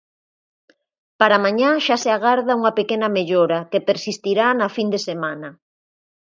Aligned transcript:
Para 1.19 1.41
mañá 1.45 1.69
xa 1.85 1.95
se 2.03 2.09
agarda 2.17 2.57
unha 2.59 2.75
pequena 2.79 3.07
mellora, 3.17 3.59
que 3.71 3.85
persistirá 3.89 4.47
na 4.53 4.67
fin 4.75 4.87
de 4.93 4.99
semana. 5.07 5.49